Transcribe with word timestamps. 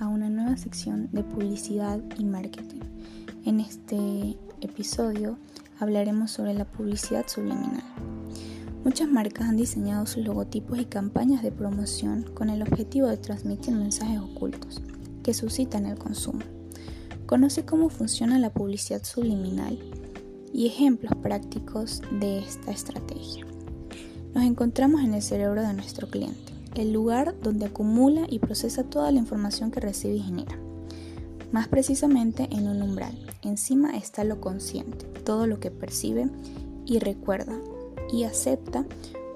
a 0.00 0.08
una 0.08 0.28
nueva 0.28 0.56
sección 0.56 1.08
de 1.12 1.22
publicidad 1.22 2.00
y 2.18 2.24
marketing. 2.24 2.80
En 3.44 3.60
este 3.60 4.36
episodio 4.60 5.38
hablaremos 5.78 6.32
sobre 6.32 6.52
la 6.52 6.64
publicidad 6.64 7.28
subliminal. 7.28 7.84
Muchas 8.82 9.08
marcas 9.08 9.48
han 9.48 9.56
diseñado 9.56 10.04
sus 10.06 10.24
logotipos 10.24 10.80
y 10.80 10.84
campañas 10.84 11.44
de 11.44 11.52
promoción 11.52 12.24
con 12.34 12.50
el 12.50 12.62
objetivo 12.62 13.06
de 13.06 13.18
transmitir 13.18 13.72
mensajes 13.72 14.18
ocultos 14.18 14.82
que 15.22 15.32
suscitan 15.32 15.86
el 15.86 15.96
consumo. 15.96 16.40
Conoce 17.26 17.64
cómo 17.64 17.88
funciona 17.88 18.40
la 18.40 18.52
publicidad 18.52 19.04
subliminal 19.04 19.78
y 20.52 20.66
ejemplos 20.66 21.12
prácticos 21.22 22.02
de 22.18 22.40
esta 22.40 22.72
estrategia. 22.72 23.46
Nos 24.34 24.42
encontramos 24.42 25.02
en 25.02 25.14
el 25.14 25.22
cerebro 25.22 25.62
de 25.62 25.72
nuestro 25.72 26.08
cliente 26.08 26.57
el 26.78 26.92
lugar 26.92 27.34
donde 27.42 27.66
acumula 27.66 28.26
y 28.28 28.38
procesa 28.38 28.84
toda 28.84 29.10
la 29.10 29.18
información 29.18 29.70
que 29.70 29.80
recibe 29.80 30.14
y 30.14 30.22
genera. 30.22 30.58
Más 31.52 31.68
precisamente 31.68 32.48
en 32.50 32.68
un 32.68 32.82
umbral. 32.82 33.18
Encima 33.42 33.96
está 33.96 34.24
lo 34.24 34.40
consciente, 34.40 35.06
todo 35.24 35.46
lo 35.46 35.60
que 35.60 35.70
percibe 35.70 36.28
y 36.86 36.98
recuerda 36.98 37.58
y 38.12 38.24
acepta 38.24 38.84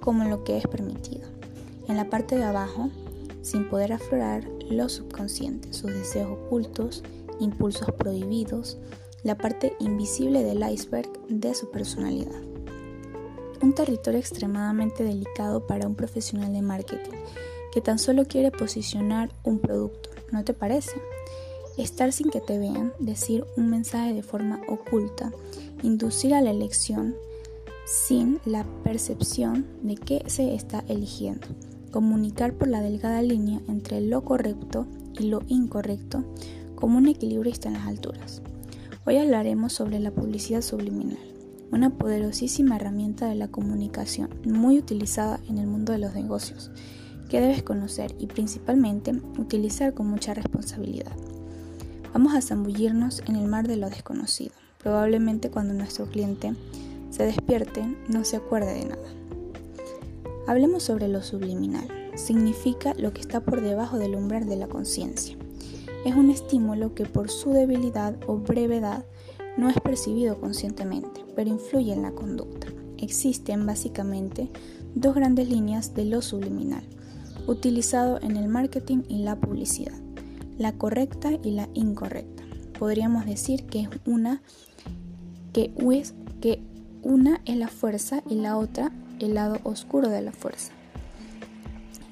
como 0.01 0.24
lo 0.24 0.45
que 0.45 0.56
es 0.59 0.66
permitido. 0.66 1.28
En 1.88 1.96
la 1.96 2.10
parte 2.10 2.37
de 2.37 2.45
abajo, 2.45 2.91
sin 3.43 3.68
poder 3.68 3.93
aflorar 3.93 4.48
lo 4.70 4.88
subconsciente, 4.88 5.73
sus 5.73 5.93
deseos 5.93 6.30
ocultos, 6.30 7.02
impulsos 7.40 7.90
prohibidos, 7.93 8.79
la 9.24 9.37
parte 9.37 9.74
invisible 9.80 10.43
del 10.43 10.68
iceberg 10.70 11.10
de 11.29 11.54
su 11.54 11.70
personalidad 11.70 12.52
un 13.62 13.75
territorio 13.75 14.19
extremadamente 14.19 15.05
delicado 15.05 15.66
para 15.66 15.87
un 15.87 15.95
profesional 15.95 16.52
de 16.52 16.62
marketing 16.62 17.16
que 17.73 17.80
tan 17.80 17.99
solo 17.99 18.27
quiere 18.27 18.51
posicionar 18.51 19.30
un 19.45 19.60
producto, 19.60 20.10
¿no 20.30 20.45
te 20.45 20.52
parece? 20.52 20.93
Estar 21.79 22.13
sin 22.13 22.29
que 22.29 22.40
te 22.40 22.59
vean, 22.59 22.93
decir 22.99 23.46
un 23.57 23.71
mensaje 23.71 24.13
de 24.13 24.23
forma 24.23 24.60
oculta, 24.68 25.33
inducir 25.83 26.35
a 26.35 26.43
la 26.43 26.51
elección 26.51 27.15
sin 27.87 28.40
la 28.45 28.66
percepción 28.85 29.66
de 29.83 29.95
qué 29.95 30.23
se 30.27 30.55
está 30.55 30.85
eligiendo, 30.88 31.46
comunicar 31.90 32.52
por 32.52 32.68
la 32.68 32.83
delgada 32.83 33.23
línea 33.23 33.60
entre 33.68 34.01
lo 34.02 34.23
correcto 34.23 34.87
y 35.18 35.29
lo 35.29 35.40
incorrecto 35.46 36.24
como 36.74 36.99
un 36.99 37.09
equilibrista 37.09 37.68
en 37.68 37.74
las 37.74 37.87
alturas. 37.87 38.43
Hoy 39.07 39.16
hablaremos 39.16 39.73
sobre 39.73 39.99
la 39.99 40.10
publicidad 40.10 40.63
subliminal 40.63 41.32
una 41.73 41.90
poderosísima 41.90 42.76
herramienta 42.76 43.26
de 43.28 43.34
la 43.34 43.48
comunicación 43.48 44.28
muy 44.45 44.78
utilizada 44.78 45.40
en 45.48 45.59
el 45.59 45.66
mundo 45.66 45.92
de 45.92 45.98
los 45.98 46.15
negocios, 46.15 46.70
que 47.30 47.40
debes 47.40 47.62
conocer 47.62 48.15
y 48.18 48.26
principalmente 48.26 49.12
utilizar 49.38 49.95
con 49.95 50.06
mucha 50.06 50.34
responsabilidad. 50.34 51.12
Vamos 52.12 52.34
a 52.34 52.43
zambullirnos 52.43 53.23
en 53.26 53.37
el 53.37 53.48
mar 53.48 53.66
de 53.66 53.76
lo 53.76 53.88
desconocido, 53.88 54.52
probablemente 54.78 55.50
cuando 55.50 55.73
nuestro 55.73 56.06
cliente 56.06 56.54
se 57.10 57.24
despierte 57.24 57.82
no 58.09 58.24
se 58.24 58.37
acuerde 58.37 58.74
de 58.74 58.84
nada. 58.84 59.09
Hablemos 60.46 60.82
sobre 60.82 61.09
lo 61.09 61.23
subliminal. 61.23 61.88
Significa 62.16 62.93
lo 62.98 63.12
que 63.15 63.20
está 63.20 63.40
por 63.40 63.62
debajo 63.62 63.98
del 63.98 64.15
umbral 64.15 64.47
de 64.47 64.56
la 64.56 64.66
conciencia. 64.66 65.37
Es 66.04 66.15
un 66.15 66.31
estímulo 66.31 66.94
que 66.94 67.06
por 67.06 67.31
su 67.31 67.53
debilidad 67.53 68.16
o 68.26 68.37
brevedad 68.37 69.06
no 69.56 69.69
es 69.69 69.81
percibido 69.81 70.41
conscientemente, 70.41 71.25
pero 71.37 71.50
influye 71.50 71.93
en 71.93 72.03
la 72.03 72.12
conducta. 72.12 72.69
Existen 72.99 73.67
básicamente 73.67 74.50
dos 74.95 75.15
grandes 75.15 75.49
líneas 75.49 75.95
de 75.95 76.05
lo 76.05 76.22
subliminal, 76.22 76.84
utilizado 77.47 78.21
en 78.23 78.37
el 78.37 78.49
marketing 78.49 79.03
y 79.09 79.19
la 79.19 79.37
publicidad, 79.37 79.99
la 80.59 80.73
correcta 80.73 81.33
y 81.43 81.53
la 81.53 81.69
incorrecta. 81.75 82.43
Podríamos 82.79 83.27
decir 83.27 83.65
que 83.65 83.81
es 83.81 83.89
una 84.07 84.43
que 85.53 85.73
es, 85.93 86.15
que 86.41 86.61
una 87.03 87.41
es 87.45 87.57
la 87.57 87.69
fuerza 87.69 88.23
y 88.29 88.37
la 88.37 88.57
otra 88.57 88.91
el 89.21 89.35
lado 89.35 89.59
oscuro 89.65 90.09
de 90.09 90.23
la 90.23 90.33
fuerza. 90.33 90.73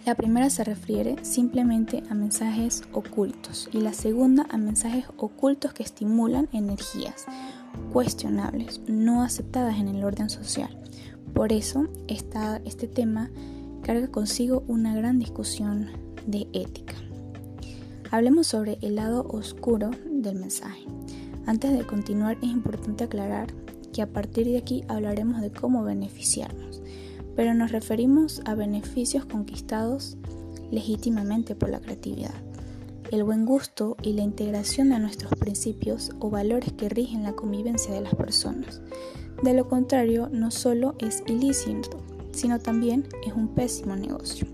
La 0.06 0.14
primera 0.14 0.48
se 0.48 0.64
refiere 0.64 1.22
simplemente 1.22 2.02
a 2.08 2.14
mensajes 2.14 2.82
ocultos 2.92 3.68
y 3.70 3.80
la 3.80 3.92
segunda 3.92 4.46
a 4.48 4.56
mensajes 4.56 5.04
ocultos 5.18 5.74
que 5.74 5.82
estimulan 5.82 6.48
energías 6.52 7.26
cuestionables, 7.92 8.80
no 8.88 9.22
aceptadas 9.22 9.78
en 9.78 9.88
el 9.88 10.02
orden 10.02 10.30
social. 10.30 10.74
Por 11.34 11.52
eso 11.52 11.88
este 12.08 12.88
tema 12.88 13.30
carga 13.82 14.08
consigo 14.08 14.64
una 14.68 14.94
gran 14.96 15.18
discusión 15.18 15.88
de 16.26 16.48
ética. 16.54 16.94
Hablemos 18.10 18.46
sobre 18.46 18.78
el 18.80 18.96
lado 18.96 19.26
oscuro 19.28 19.90
del 20.10 20.36
mensaje. 20.36 20.82
Antes 21.44 21.76
de 21.76 21.86
continuar 21.86 22.38
es 22.38 22.48
importante 22.48 23.04
aclarar 23.04 23.52
que 23.92 24.00
a 24.00 24.06
partir 24.06 24.46
de 24.46 24.56
aquí 24.56 24.82
hablaremos 24.88 25.42
de 25.42 25.50
cómo 25.50 25.84
beneficiarnos 25.84 26.69
pero 27.40 27.54
nos 27.54 27.72
referimos 27.72 28.42
a 28.44 28.54
beneficios 28.54 29.24
conquistados 29.24 30.18
legítimamente 30.70 31.54
por 31.54 31.70
la 31.70 31.80
creatividad, 31.80 32.34
el 33.10 33.24
buen 33.24 33.46
gusto 33.46 33.96
y 34.02 34.12
la 34.12 34.20
integración 34.20 34.90
de 34.90 34.98
nuestros 34.98 35.32
principios 35.36 36.10
o 36.20 36.28
valores 36.28 36.74
que 36.74 36.90
rigen 36.90 37.22
la 37.22 37.32
convivencia 37.32 37.94
de 37.94 38.02
las 38.02 38.14
personas. 38.14 38.82
De 39.42 39.54
lo 39.54 39.70
contrario, 39.70 40.28
no 40.30 40.50
solo 40.50 40.96
es 40.98 41.22
ilícito, 41.28 42.02
sino 42.32 42.58
también 42.58 43.08
es 43.26 43.32
un 43.32 43.48
pésimo 43.54 43.96
negocio. 43.96 44.46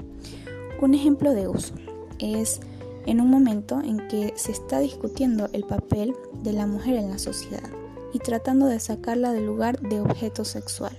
Un 0.80 0.94
ejemplo 0.94 1.34
de 1.34 1.48
uso 1.48 1.74
es 2.20 2.60
en 3.04 3.20
un 3.20 3.30
momento 3.30 3.80
en 3.80 4.06
que 4.06 4.32
se 4.36 4.52
está 4.52 4.78
discutiendo 4.78 5.48
el 5.52 5.64
papel 5.64 6.14
de 6.44 6.52
la 6.52 6.68
mujer 6.68 6.94
en 6.94 7.10
la 7.10 7.18
sociedad 7.18 7.68
y 8.12 8.20
tratando 8.20 8.66
de 8.66 8.78
sacarla 8.78 9.32
del 9.32 9.44
lugar 9.46 9.80
de 9.80 10.00
objeto 10.00 10.44
sexual. 10.44 10.96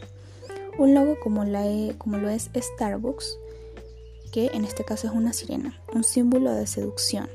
Un 0.78 0.94
logo 0.94 1.20
como, 1.20 1.44
la 1.44 1.66
como 1.98 2.18
lo 2.18 2.30
es 2.30 2.50
Starbucks, 2.56 3.40
que 4.32 4.48
en 4.54 4.64
este 4.64 4.84
caso 4.84 5.08
es 5.08 5.14
una 5.14 5.34
sirena, 5.34 5.82
un 5.94 6.04
símbolo 6.04 6.52
de 6.52 6.68
seducción. 6.68 7.28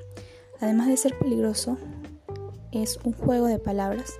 Además 0.60 0.88
de 0.88 0.96
ser 0.96 1.18
peligroso, 1.18 1.76
es 2.70 2.98
un 3.04 3.12
juego 3.12 3.46
de 3.46 3.58
palabras 3.58 4.14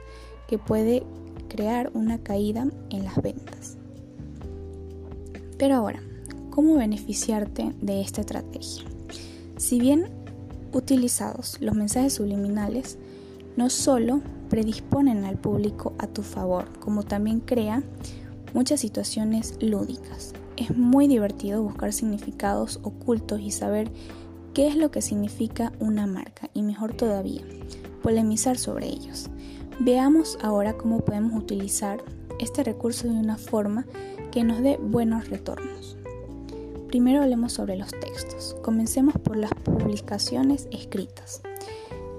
que 0.48 0.58
puede 0.58 1.04
crear 1.48 1.90
una 1.94 2.18
caída 2.18 2.66
en 2.90 3.04
las 3.04 3.20
ventas. 3.22 3.76
Pero 5.56 5.76
ahora, 5.76 6.02
¿cómo 6.50 6.74
beneficiarte 6.74 7.72
de 7.80 8.00
esta 8.00 8.22
estrategia? 8.22 8.84
Si 9.56 9.78
bien 9.78 10.08
utilizados, 10.72 11.60
los 11.60 11.76
mensajes 11.76 12.14
subliminales 12.14 12.98
no 13.56 13.70
solo 13.70 14.20
predisponen 14.48 15.24
al 15.24 15.36
público 15.36 15.92
a 15.98 16.06
tu 16.06 16.22
favor, 16.22 16.66
como 16.80 17.04
también 17.04 17.40
crea 17.40 17.82
muchas 18.54 18.80
situaciones 18.80 19.56
lúdicas. 19.60 20.32
Es 20.56 20.76
muy 20.76 21.08
divertido 21.08 21.62
buscar 21.62 21.92
significados 21.92 22.80
ocultos 22.82 23.40
y 23.40 23.50
saber 23.50 23.90
qué 24.54 24.68
es 24.68 24.76
lo 24.76 24.90
que 24.90 25.02
significa 25.02 25.72
una 25.80 26.06
marca 26.06 26.50
y 26.54 26.62
mejor 26.62 26.94
todavía, 26.94 27.42
polemizar 28.02 28.58
sobre 28.58 28.86
ellos. 28.88 29.28
Veamos 29.80 30.38
ahora 30.42 30.74
cómo 30.74 31.00
podemos 31.00 31.40
utilizar 31.42 32.02
este 32.38 32.62
recurso 32.62 33.08
de 33.08 33.14
una 33.14 33.36
forma 33.36 33.86
que 34.30 34.44
nos 34.44 34.60
dé 34.62 34.76
buenos 34.76 35.28
retornos. 35.28 35.96
Primero 36.88 37.22
hablemos 37.22 37.54
sobre 37.54 37.76
los 37.76 37.90
textos. 37.90 38.54
Comencemos 38.62 39.14
por 39.14 39.36
las 39.36 39.54
publicaciones 39.54 40.68
escritas. 40.70 41.40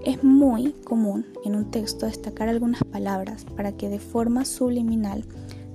Es 0.03 0.23
muy 0.23 0.72
común 0.83 1.27
en 1.45 1.55
un 1.55 1.69
texto 1.69 2.07
destacar 2.07 2.49
algunas 2.49 2.83
palabras 2.83 3.45
para 3.55 3.72
que 3.73 3.89
de 3.89 3.99
forma 3.99 4.45
subliminal 4.45 5.23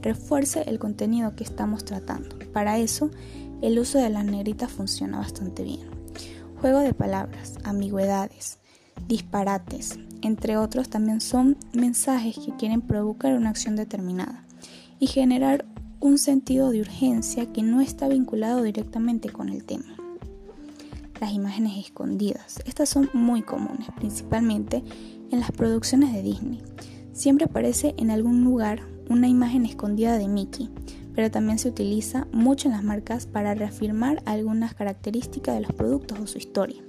refuerce 0.02 0.62
el 0.62 0.78
contenido 0.78 1.34
que 1.34 1.44
estamos 1.44 1.84
tratando. 1.84 2.36
Para 2.52 2.78
eso, 2.78 3.10
el 3.62 3.78
uso 3.78 3.98
de 3.98 4.10
las 4.10 4.24
negritas 4.24 4.70
funciona 4.70 5.18
bastante 5.18 5.62
bien. 5.62 5.88
Juego 6.60 6.80
de 6.80 6.94
palabras, 6.94 7.54
ambigüedades, 7.64 8.58
disparates, 9.06 9.98
entre 10.22 10.56
otros, 10.56 10.88
también 10.88 11.20
son 11.20 11.56
mensajes 11.72 12.38
que 12.38 12.56
quieren 12.56 12.80
provocar 12.80 13.34
una 13.34 13.50
acción 13.50 13.76
determinada 13.76 14.44
y 14.98 15.06
generar 15.06 15.64
un 16.00 16.18
sentido 16.18 16.70
de 16.70 16.80
urgencia 16.80 17.52
que 17.52 17.62
no 17.62 17.80
está 17.80 18.08
vinculado 18.08 18.62
directamente 18.62 19.30
con 19.30 19.48
el 19.48 19.64
tema. 19.64 19.96
Las 21.20 21.32
imágenes 21.32 21.76
escondidas. 21.78 22.60
Estas 22.64 22.88
son 22.88 23.10
muy 23.12 23.42
comunes, 23.42 23.88
principalmente 23.96 24.82
en 25.30 25.40
las 25.40 25.50
producciones 25.50 26.12
de 26.12 26.22
Disney. 26.22 26.62
Siempre 27.12 27.46
aparece 27.46 27.94
en 27.98 28.10
algún 28.10 28.44
lugar 28.44 28.82
una 29.08 29.28
imagen 29.28 29.66
escondida 29.66 30.18
de 30.18 30.28
Mickey, 30.28 30.70
pero 31.14 31.30
también 31.30 31.58
se 31.58 31.68
utiliza 31.68 32.26
mucho 32.32 32.68
en 32.68 32.74
las 32.74 32.84
marcas 32.84 33.26
para 33.26 33.54
reafirmar 33.54 34.22
algunas 34.24 34.74
características 34.74 35.54
de 35.54 35.62
los 35.62 35.72
productos 35.72 36.18
o 36.18 36.26
su 36.26 36.38
historia. 36.38 36.82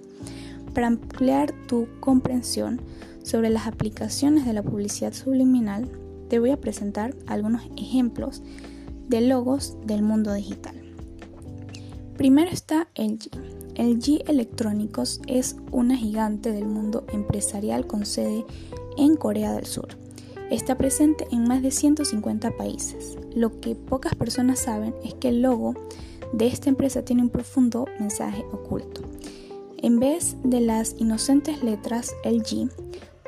Para 0.73 0.87
ampliar 0.87 1.51
tu 1.67 1.87
comprensión 1.99 2.79
sobre 3.23 3.49
las 3.49 3.67
aplicaciones 3.67 4.45
de 4.45 4.53
la 4.53 4.63
publicidad 4.63 5.13
subliminal, 5.13 5.89
te 6.29 6.39
voy 6.39 6.51
a 6.51 6.61
presentar 6.61 7.15
algunos 7.27 7.63
ejemplos 7.75 8.43
de 9.07 9.21
logos 9.21 9.75
del 9.85 10.03
mundo 10.03 10.33
digital. 10.33 10.75
Primero 12.15 12.51
está 12.51 12.87
LG. 12.95 13.31
LG 13.77 14.29
Electrónicos 14.29 15.21
es 15.25 15.55
una 15.71 15.95
gigante 15.95 16.51
del 16.51 16.65
mundo 16.65 17.05
empresarial 17.13 17.87
con 17.87 18.05
sede 18.05 18.45
en 18.97 19.15
Corea 19.15 19.53
del 19.53 19.65
Sur. 19.65 20.08
Está 20.49 20.77
presente 20.77 21.27
en 21.31 21.43
más 21.47 21.61
de 21.61 21.71
150 21.71 22.57
países. 22.57 23.17
Lo 23.35 23.59
que 23.59 23.75
pocas 23.75 24.15
personas 24.15 24.59
saben 24.59 24.95
es 25.03 25.13
que 25.13 25.29
el 25.29 25.41
logo 25.43 25.75
de 26.33 26.47
esta 26.47 26.69
empresa 26.69 27.03
tiene 27.03 27.21
un 27.21 27.29
profundo 27.29 27.85
mensaje 27.99 28.43
oculto. 28.51 29.01
En 29.77 29.99
vez 29.99 30.35
de 30.43 30.59
las 30.59 30.95
inocentes 30.97 31.63
letras 31.63 32.15
LG, 32.23 32.69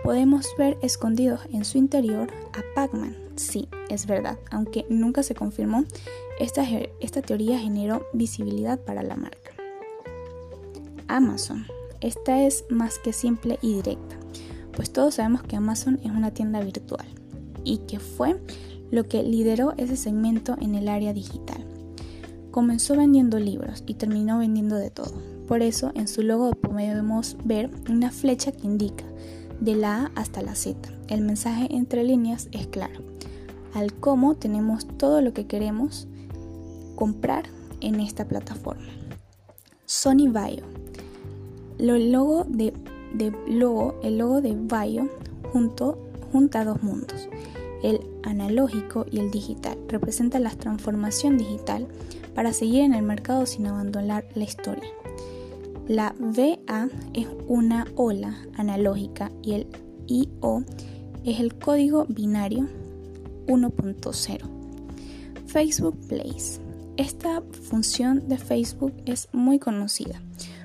podemos 0.04 0.48
ver 0.58 0.78
escondidos 0.82 1.42
en 1.54 1.64
su 1.64 1.78
interior 1.78 2.28
a 2.54 2.62
Pac-Man. 2.76 3.16
Sí, 3.36 3.70
es 3.90 4.08
verdad, 4.08 4.40
aunque 4.50 4.86
nunca 4.90 5.24
se 5.24 5.36
confirmó, 5.36 5.86
esta, 6.40 6.66
esta 7.00 7.22
teoría 7.22 7.60
generó 7.60 8.06
visibilidad 8.14 8.80
para 8.80 9.04
la 9.04 9.16
marca. 9.16 9.52
Amazon. 11.08 11.66
Esta 12.02 12.48
es 12.48 12.66
más 12.70 12.98
que 12.98 13.14
simple 13.14 13.60
y 13.62 13.76
directa, 13.76 14.18
pues 14.76 14.92
todos 14.92 15.16
sabemos 15.16 15.44
que 15.44 15.56
Amazon 15.56 16.00
es 16.04 16.12
una 16.12 16.32
tienda 16.32 16.62
virtual 16.62 17.06
y 17.64 17.80
que 17.80 18.00
fue 18.00 18.42
lo 18.92 19.08
que 19.08 19.24
lideró 19.24 19.74
ese 19.78 19.96
segmento 19.96 20.58
en 20.60 20.76
el 20.76 20.88
área 20.88 21.14
digital. 21.14 21.66
Comenzó 22.52 22.96
vendiendo 22.96 23.40
libros 23.40 23.84
y 23.88 23.94
terminó 23.94 24.40
vendiendo 24.40 24.76
de 24.76 24.90
todo. 24.90 25.14
Por 25.48 25.62
eso 25.62 25.92
en 25.96 26.08
su 26.08 26.22
logo 26.22 26.52
podemos 26.52 27.38
ver 27.44 27.72
una 27.90 28.12
flecha 28.12 28.52
que 28.52 28.68
indica 28.68 29.06
de 29.60 29.76
la 29.76 30.06
A 30.06 30.12
hasta 30.16 30.42
la 30.42 30.56
Z. 30.56 30.90
El 31.08 31.22
mensaje 31.22 31.68
entre 31.72 32.04
líneas 32.04 32.50
es 32.52 32.68
claro. 32.68 33.02
Al 33.74 33.94
cómo 33.94 34.36
tenemos 34.36 34.86
todo 34.98 35.22
lo 35.22 35.34
que 35.34 35.48
queremos 35.48 36.08
comprar 36.96 37.46
en 37.80 38.00
esta 38.00 38.28
plataforma. 38.28 38.92
Sony 39.86 40.30
Bio. 40.30 40.64
El 41.78 42.12
logo 42.12 42.46
de, 42.48 42.74
logo, 43.48 44.00
el 44.04 44.18
logo 44.18 44.42
de 44.42 44.54
Bio 44.54 45.10
junto, 45.52 45.98
junta 46.32 46.64
dos 46.64 46.82
mundos, 46.84 47.28
el 47.84 48.00
analógico 48.24 49.06
y 49.10 49.20
el 49.20 49.32
digital. 49.32 49.78
Representa 49.88 50.40
la 50.40 50.52
transformación 50.52 51.38
digital 51.38 51.88
para 52.36 52.54
seguir 52.54 52.82
en 52.82 52.94
el 52.94 53.04
mercado 53.04 53.46
sin 53.46 53.68
abandonar 53.68 54.26
la 54.36 54.44
historia. 54.44 54.90
La 55.88 56.16
VA 56.20 56.90
es 57.14 57.28
una 57.48 57.86
ola 57.96 58.38
analógica 58.56 59.32
y 59.42 59.54
el 59.54 59.68
IO 60.08 60.64
es 61.24 61.40
el 61.40 61.56
código 61.56 62.06
binario 62.08 62.68
1.0. 63.48 64.40
Facebook 65.48 65.98
Place. 66.08 66.62
Esta 66.98 67.42
función 67.42 68.28
de 68.30 68.38
Facebook 68.38 68.94
es 69.06 69.28
muy 69.34 69.60
conocida, 69.60 70.22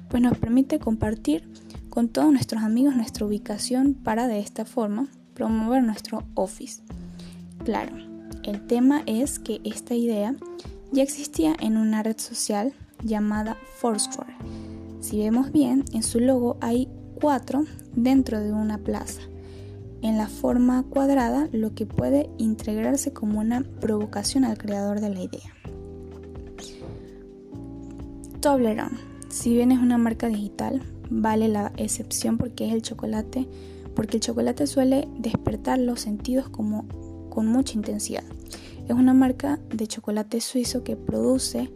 pues 0.09 0.23
nos 0.23 0.39
permite 0.39 0.79
compartir 0.79 1.49
con 1.97 2.11
todos 2.11 2.31
nuestros 2.31 2.63
amigos 2.63 2.95
nuestra 2.95 3.25
ubicación 3.25 3.95
para 3.95 4.29
de 4.29 4.39
esta 4.39 4.67
forma 4.67 5.09
promover 5.33 5.83
nuestro 5.83 6.25
Office. 6.35 6.83
Claro, 7.65 7.97
el 8.43 8.67
tema 8.67 9.03
es 9.07 9.39
que 9.39 9.63
esta 9.65 9.95
idea 9.95 10.37
ya 10.93 11.03
existía 11.03 11.57
en 11.59 11.79
una 11.79 12.03
red 12.03 12.19
social 12.19 12.75
llamada 13.03 13.57
Foursquare. 13.79 14.37
Si 15.01 15.21
vemos 15.21 15.53
bien, 15.53 15.87
en 15.95 16.03
su 16.03 16.21
logo 16.21 16.59
hay 16.61 16.87
cuatro 17.19 17.65
dentro 17.95 18.43
de 18.43 18.53
una 18.53 18.77
plaza. 18.77 19.23
En 20.03 20.19
la 20.19 20.29
forma 20.29 20.83
cuadrada, 20.83 21.49
lo 21.51 21.75
que 21.75 21.87
puede 21.87 22.29
integrarse 22.37 23.15
como 23.15 23.41
una 23.41 23.63
provocación 23.63 24.45
al 24.45 24.59
creador 24.59 25.01
de 25.01 25.09
la 25.15 25.23
idea. 25.23 25.55
Toblerone. 28.43 28.99
Si 29.31 29.55
bien 29.55 29.73
es 29.73 29.79
una 29.79 29.97
marca 29.97 30.29
digital, 30.29 30.83
vale 31.11 31.49
la 31.49 31.73
excepción 31.77 32.39
porque 32.39 32.67
es 32.67 32.73
el 32.73 32.83
chocolate, 32.83 33.49
porque 33.95 34.17
el 34.17 34.23
chocolate 34.23 34.67
suele 34.67 35.09
despertar 35.19 35.79
los 35.79 36.01
sentidos 36.01 36.49
como 36.49 36.87
con 37.31 37.47
mucha 37.47 37.75
intensidad. 37.75 38.25
Es 38.89 38.95
una 38.95 39.15
marca 39.15 39.59
de 39.75 39.87
chocolate 39.87 40.41
suizo 40.41 40.85
que 40.85 40.97
produce 40.97 41.71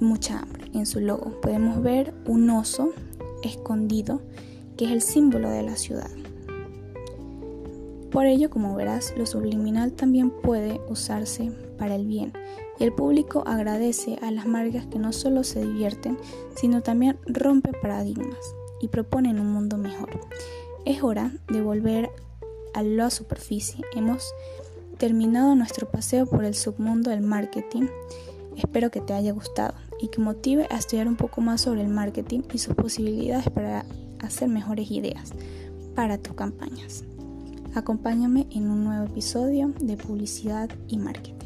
mucha 0.00 0.40
hambre. 0.40 0.70
En 0.74 0.86
su 0.86 1.00
logo 1.00 1.40
podemos 1.40 1.82
ver 1.82 2.12
un 2.26 2.50
oso 2.50 2.92
escondido 3.42 4.20
que 4.76 4.86
es 4.86 4.90
el 4.90 5.02
símbolo 5.02 5.50
de 5.50 5.62
la 5.62 5.76
ciudad. 5.76 6.10
Por 8.10 8.26
ello, 8.26 8.50
como 8.50 8.74
verás, 8.74 9.14
lo 9.16 9.24
subliminal 9.24 9.92
también 9.92 10.30
puede 10.30 10.80
usarse 10.88 11.50
para 11.78 11.94
el 11.94 12.06
bien 12.06 12.32
el 12.82 12.92
público 12.92 13.44
agradece 13.46 14.18
a 14.22 14.32
las 14.32 14.44
marcas 14.44 14.86
que 14.86 14.98
no 14.98 15.12
solo 15.12 15.44
se 15.44 15.60
divierten, 15.60 16.18
sino 16.56 16.82
también 16.82 17.16
rompen 17.26 17.76
paradigmas 17.80 18.56
y 18.80 18.88
proponen 18.88 19.38
un 19.38 19.52
mundo 19.52 19.78
mejor. 19.78 20.10
Es 20.84 21.00
hora 21.04 21.30
de 21.46 21.62
volver 21.62 22.10
a 22.74 22.82
la 22.82 23.08
superficie. 23.10 23.84
Hemos 23.94 24.34
terminado 24.98 25.54
nuestro 25.54 25.88
paseo 25.88 26.26
por 26.26 26.44
el 26.44 26.56
submundo 26.56 27.10
del 27.10 27.20
marketing. 27.20 27.86
Espero 28.56 28.90
que 28.90 29.00
te 29.00 29.12
haya 29.12 29.30
gustado 29.32 29.74
y 30.00 30.08
que 30.08 30.20
motive 30.20 30.66
a 30.68 30.78
estudiar 30.78 31.06
un 31.06 31.16
poco 31.16 31.40
más 31.40 31.60
sobre 31.60 31.82
el 31.82 31.88
marketing 31.88 32.40
y 32.52 32.58
sus 32.58 32.74
posibilidades 32.74 33.48
para 33.48 33.84
hacer 34.18 34.48
mejores 34.48 34.90
ideas 34.90 35.32
para 35.94 36.18
tus 36.18 36.34
campañas. 36.34 37.04
Acompáñame 37.76 38.48
en 38.50 38.68
un 38.68 38.82
nuevo 38.82 39.06
episodio 39.06 39.72
de 39.80 39.96
Publicidad 39.96 40.68
y 40.88 40.98
Marketing. 40.98 41.41